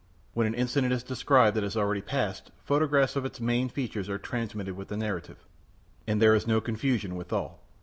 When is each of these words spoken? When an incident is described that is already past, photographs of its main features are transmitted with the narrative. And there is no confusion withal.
When 0.33 0.47
an 0.47 0.55
incident 0.55 0.93
is 0.93 1.03
described 1.03 1.55
that 1.55 1.63
is 1.63 1.77
already 1.77 2.01
past, 2.01 2.49
photographs 2.63 3.15
of 3.15 3.23
its 3.23 3.39
main 3.39 3.69
features 3.69 4.09
are 4.09 4.17
transmitted 4.17 4.75
with 4.75 4.87
the 4.87 4.97
narrative. 4.97 5.45
And 6.07 6.19
there 6.19 6.33
is 6.33 6.47
no 6.47 6.59
confusion 6.59 7.13
withal. 7.15 7.59